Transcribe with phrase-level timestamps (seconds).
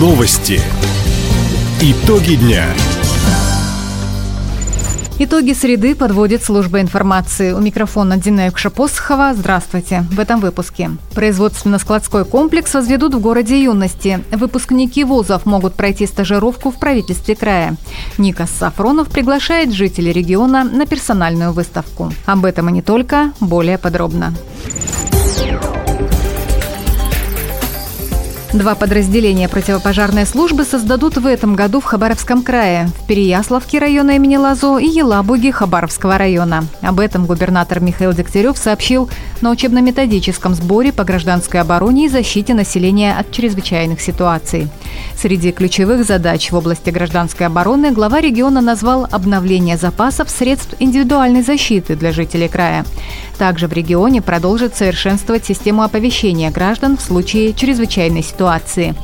[0.00, 0.58] Новости.
[1.82, 2.64] Итоги дня.
[5.18, 7.52] Итоги среды подводит служба информации.
[7.52, 9.34] У микрофона Дина Кшапосхова.
[9.34, 10.06] Здравствуйте.
[10.10, 10.92] В этом выпуске.
[11.14, 14.24] Производственно-складской комплекс возведут в городе Юности.
[14.32, 17.76] Выпускники вузов могут пройти стажировку в правительстве края.
[18.16, 22.10] Никас Сафронов приглашает жителей региона на персональную выставку.
[22.24, 24.32] Об этом и не только, более подробно.
[28.52, 34.36] Два подразделения противопожарной службы создадут в этом году в Хабаровском крае, в Переяславке района имени
[34.38, 36.64] Лазо и Елабуге Хабаровского района.
[36.82, 39.08] Об этом губернатор Михаил Дегтярев сообщил
[39.40, 44.68] на учебно-методическом сборе по гражданской обороне и защите населения от чрезвычайных ситуаций.
[45.16, 51.94] Среди ключевых задач в области гражданской обороны глава региона назвал обновление запасов средств индивидуальной защиты
[51.94, 52.84] для жителей края.
[53.40, 58.94] Также в регионе продолжит совершенствовать систему оповещения граждан в случае чрезвычайной ситуации.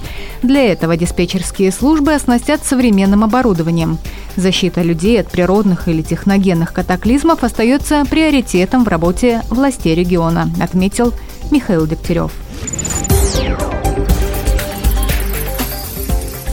[0.43, 3.97] Для этого диспетчерские службы оснастят современным оборудованием.
[4.37, 11.15] Защита людей от природных или техногенных катаклизмов остается приоритетом в работе властей региона, отметил
[11.51, 12.31] Михаил Дегтярев.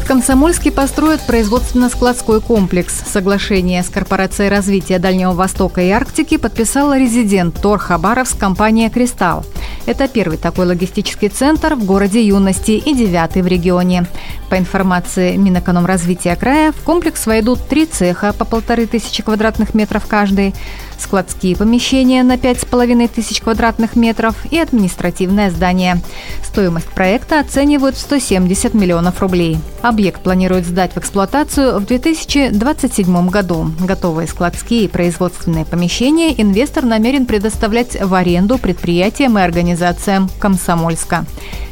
[0.03, 2.93] В Комсомольске построят производственно-складской комплекс.
[3.07, 9.45] Соглашение с Корпорацией развития Дальнего Востока и Арктики подписал резидент Тор Хабаровск компания «Кристалл».
[9.85, 14.05] Это первый такой логистический центр в городе Юности и девятый в регионе.
[14.53, 20.53] По информации Минэкономразвития края, в комплекс войдут три цеха по полторы тысячи квадратных метров каждый,
[20.99, 26.03] складские помещения на пять с половиной тысяч квадратных метров и административное здание.
[26.43, 29.57] Стоимость проекта оценивают в 170 миллионов рублей.
[29.81, 33.71] Объект планируют сдать в эксплуатацию в 2027 году.
[33.79, 41.25] Готовые складские и производственные помещения инвестор намерен предоставлять в аренду предприятиям и организациям Комсомольска.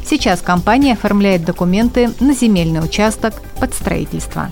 [0.04, 4.50] Сейчас компания оформляет документы на земельный участок под строительство.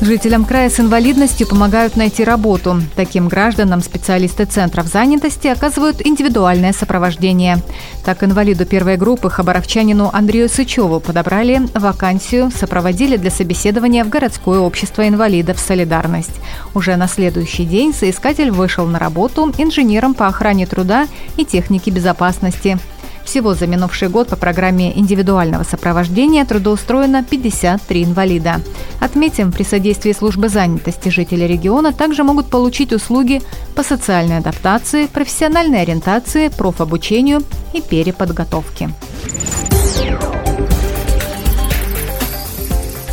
[0.00, 2.82] Жителям края с инвалидностью помогают найти работу.
[2.96, 7.58] Таким гражданам специалисты центров занятости оказывают индивидуальное сопровождение.
[8.04, 15.08] Так инвалиду первой группы хабаровчанину Андрею Сычеву подобрали вакансию, сопроводили для собеседования в городское общество
[15.08, 16.34] инвалидов «Солидарность».
[16.74, 21.06] Уже на следующий день соискатель вышел на работу инженером по охране труда
[21.36, 22.78] и технике безопасности.
[23.24, 28.60] Всего за минувший год по программе индивидуального сопровождения трудоустроено 53 инвалида.
[29.00, 33.42] Отметим, при содействии службы занятости жители региона также могут получить услуги
[33.74, 37.42] по социальной адаптации, профессиональной ориентации, профобучению
[37.72, 38.90] и переподготовке.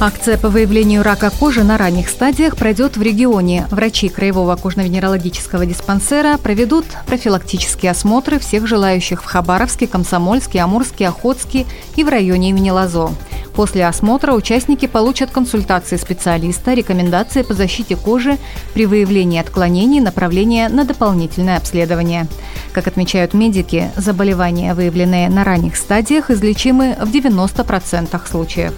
[0.04, 3.68] Акция по выявлению рака кожи на ранних стадиях пройдет в регионе.
[3.70, 12.04] Врачи Краевого кожно-венерологического диспансера проведут профилактические осмотры всех желающих в Хабаровске, Комсомольске, Амурске, Охотске и
[12.04, 13.12] в районе имени Лазо.
[13.54, 18.40] После осмотра участники получат консультации специалиста, рекомендации по защите кожи
[18.74, 22.28] при выявлении отклонений, направления на дополнительное обследование.
[22.72, 28.74] Как отмечают медики, заболевания, выявленные на ранних стадиях, излечимы в 90% случаев.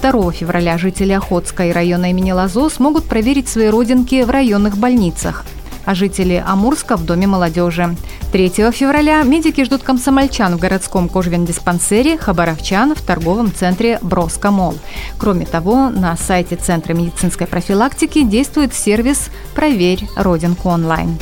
[0.00, 5.44] 2 февраля жители Охотска и района имени Лазо смогут проверить свои родинки в районных больницах
[5.88, 7.96] а жители Амурска в Доме молодежи.
[8.30, 14.74] 3 февраля медики ждут комсомольчан в городском кожвендиспансере, хабаровчан в торговом центре Броско Мол.
[15.16, 21.16] Кроме того, на сайте Центра медицинской профилактики действует сервис «Проверь родинку онлайн».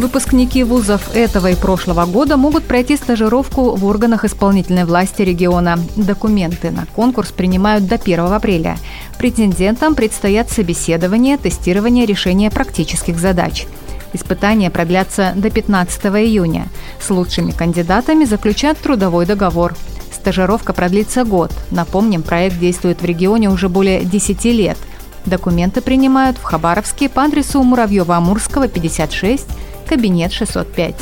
[0.00, 5.78] Выпускники вузов этого и прошлого года могут пройти стажировку в органах исполнительной власти региона.
[5.94, 8.78] Документы на конкурс принимают до 1 апреля.
[9.18, 13.66] Претендентам предстоят собеседование, тестирование решения практических задач.
[14.14, 16.68] Испытания продлятся до 15 июня.
[16.98, 19.76] С лучшими кандидатами заключат трудовой договор.
[20.10, 21.52] Стажировка продлится год.
[21.70, 24.78] Напомним, проект действует в регионе уже более 10 лет.
[25.26, 29.46] Документы принимают в Хабаровске по адресу Муравьева-Амурского, 56,
[29.88, 30.94] кабинет 605.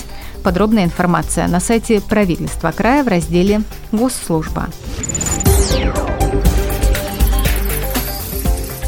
[0.43, 3.62] Подробная информация на сайте правительства края в разделе
[3.93, 4.69] «Госслужба».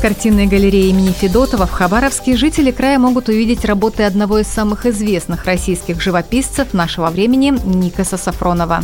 [0.01, 4.87] В картинной галерее имени Федотова в Хабаровске жители края могут увидеть работы одного из самых
[4.87, 8.81] известных российских живописцев нашего времени Никаса Сафронова.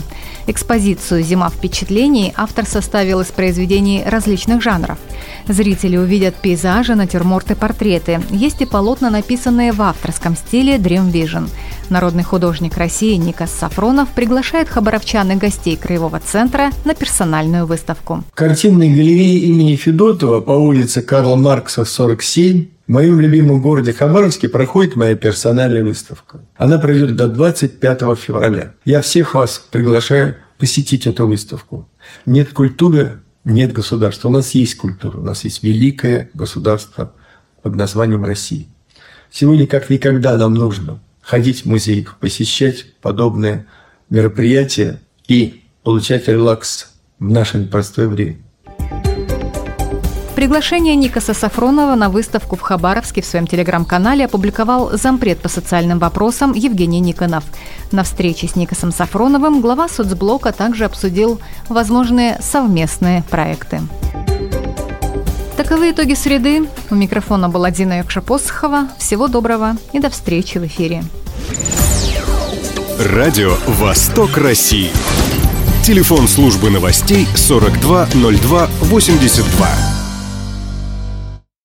[0.46, 4.98] Экспозицию «Зима впечатлений» автор составил из произведений различных жанров.
[5.48, 8.20] Зрители увидят пейзажи, натюрморты, портреты.
[8.30, 11.48] Есть и полотна, написанные в авторском стиле Dream Vision.
[11.88, 18.24] Народный художник России Никас Сафронов приглашает хабаровчан и гостей Краевого центра на персональную выставку.
[18.32, 24.48] В картинной галерее имени Федотова по улице Карла Маркса, 47 В моем любимом городе Хабаровске
[24.48, 26.40] проходит моя персональная выставка.
[26.56, 28.74] Она пройдет до 25 февраля.
[28.84, 31.88] Я всех вас приглашаю посетить эту выставку.
[32.24, 34.28] Нет культуры, нет государства.
[34.28, 37.14] У нас есть культура, у нас есть великое государство
[37.62, 38.66] под названием Россия.
[39.30, 43.66] Сегодня как никогда нам нужно ходить в музей, посещать подобные
[44.10, 48.38] мероприятия и получать релакс в наше непростое время.
[50.36, 56.52] Приглашение Никаса Сафронова на выставку в Хабаровске в своем телеграм-канале опубликовал зампред по социальным вопросам
[56.52, 57.44] Евгений Никонов.
[57.90, 61.40] На встрече с Никасом Сафроновым глава соцблока также обсудил
[61.70, 63.80] возможные совместные проекты.
[65.56, 66.68] Таковы итоги среды.
[66.90, 68.88] У микрофона была Дина Якша-Посохова.
[68.98, 71.02] Всего доброго и до встречи в эфире.
[72.98, 74.90] Радио «Восток России».
[75.82, 79.95] Телефон службы новостей 420282.